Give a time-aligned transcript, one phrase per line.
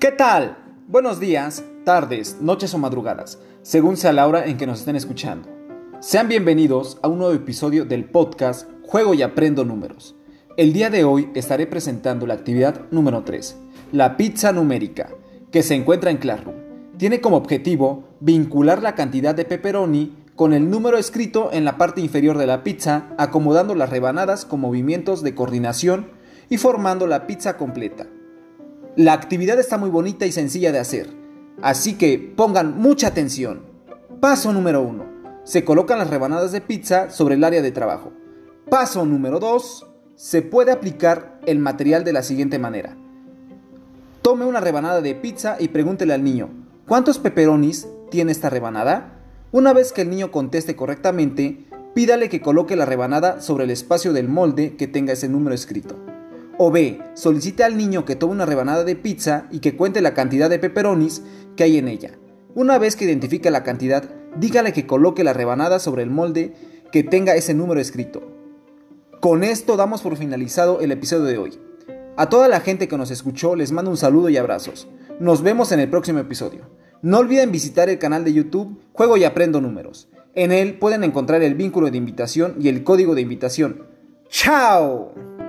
[0.00, 0.56] ¿Qué tal?
[0.86, 5.48] Buenos días, tardes, noches o madrugadas, según sea la hora en que nos estén escuchando.
[5.98, 10.14] Sean bienvenidos a un nuevo episodio del podcast Juego y Aprendo Números.
[10.56, 13.56] El día de hoy estaré presentando la actividad número 3,
[13.90, 15.08] la pizza numérica,
[15.50, 16.54] que se encuentra en Classroom.
[16.96, 22.00] Tiene como objetivo vincular la cantidad de pepperoni con el número escrito en la parte
[22.00, 26.12] inferior de la pizza, acomodando las rebanadas con movimientos de coordinación
[26.48, 28.06] y formando la pizza completa.
[28.98, 31.06] La actividad está muy bonita y sencilla de hacer,
[31.62, 33.60] así que pongan mucha atención.
[34.18, 35.04] Paso número 1.
[35.44, 38.10] Se colocan las rebanadas de pizza sobre el área de trabajo.
[38.68, 39.86] Paso número 2.
[40.16, 42.96] Se puede aplicar el material de la siguiente manera.
[44.20, 46.48] Tome una rebanada de pizza y pregúntele al niño,
[46.88, 49.12] ¿cuántos pepperonis tiene esta rebanada?
[49.52, 54.12] Una vez que el niño conteste correctamente, pídale que coloque la rebanada sobre el espacio
[54.12, 56.07] del molde que tenga ese número escrito.
[56.60, 60.12] O B, solicite al niño que tome una rebanada de pizza y que cuente la
[60.12, 61.22] cantidad de pepperonis
[61.56, 62.10] que hay en ella.
[62.54, 66.54] Una vez que identifique la cantidad, dígale que coloque la rebanada sobre el molde
[66.90, 68.22] que tenga ese número escrito.
[69.20, 71.58] Con esto damos por finalizado el episodio de hoy.
[72.16, 74.88] A toda la gente que nos escuchó les mando un saludo y abrazos.
[75.20, 76.62] Nos vemos en el próximo episodio.
[77.02, 80.08] No olviden visitar el canal de YouTube Juego y Aprendo Números.
[80.34, 83.84] En él pueden encontrar el vínculo de invitación y el código de invitación.
[84.28, 85.47] ¡Chao!